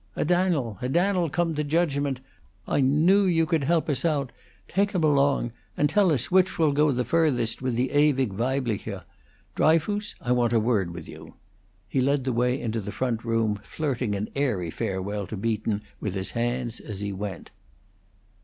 "A 0.15 0.25
Dan'el, 0.25 0.79
a 0.81 0.89
Dan'el 0.89 1.29
come 1.29 1.53
to 1.53 1.63
judgment! 1.63 2.21
I 2.67 2.79
knew 2.81 3.23
you 3.25 3.45
could 3.45 3.65
help 3.65 3.87
us 3.87 4.03
out! 4.03 4.31
Take 4.67 4.95
'em 4.95 5.03
along, 5.03 5.51
and 5.77 5.87
tell 5.87 6.11
us 6.11 6.31
which 6.31 6.57
will 6.57 6.71
go 6.71 6.91
the 6.91 7.05
furthest 7.05 7.61
with 7.61 7.75
the 7.75 7.91
'ewig 7.93 8.33
Weibliche.' 8.33 9.03
Dryfoos, 9.53 10.15
I 10.19 10.31
want 10.31 10.53
a 10.53 10.59
word 10.59 10.89
with 10.89 11.07
you." 11.07 11.35
He 11.87 12.01
led 12.01 12.23
the 12.23 12.33
way 12.33 12.59
into 12.59 12.79
the 12.81 12.91
front 12.91 13.23
room, 13.23 13.59
flirting 13.61 14.15
an 14.15 14.29
airy 14.35 14.71
farewell 14.71 15.27
to 15.27 15.37
Beaton 15.37 15.83
with 15.99 16.15
his 16.15 16.31
hand 16.31 16.81
as 16.83 17.01
he 17.01 17.13
went. 17.13 17.51